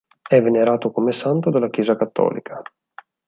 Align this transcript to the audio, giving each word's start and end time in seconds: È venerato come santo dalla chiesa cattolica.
È 0.27 0.41
venerato 0.41 0.89
come 0.89 1.11
santo 1.11 1.51
dalla 1.51 1.69
chiesa 1.69 1.95
cattolica. 1.95 2.59